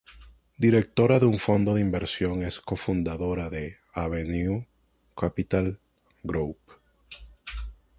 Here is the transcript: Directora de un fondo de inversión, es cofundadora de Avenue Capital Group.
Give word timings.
Directora 0.65 1.19
de 1.19 1.27
un 1.27 1.37
fondo 1.37 1.75
de 1.75 1.81
inversión, 1.81 2.41
es 2.41 2.59
cofundadora 2.59 3.51
de 3.51 3.77
Avenue 3.93 4.67
Capital 5.15 5.79
Group. 6.23 6.57